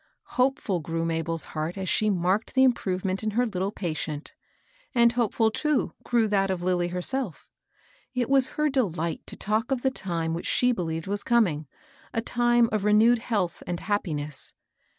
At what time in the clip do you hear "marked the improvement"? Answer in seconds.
2.09-3.21